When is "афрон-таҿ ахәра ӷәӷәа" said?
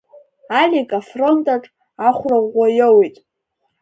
0.99-2.67